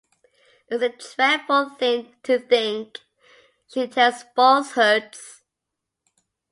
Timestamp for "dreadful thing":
1.15-2.15